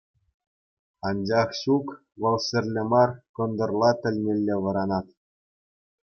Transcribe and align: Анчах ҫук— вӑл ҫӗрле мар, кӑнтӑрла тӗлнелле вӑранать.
Анчах 1.09 1.49
ҫук— 1.59 1.87
вӑл 2.23 2.37
ҫӗрле 2.45 2.83
мар, 2.93 3.09
кӑнтӑрла 3.39 3.91
тӗлнелле 4.05 4.55
вӑранать. 4.65 5.13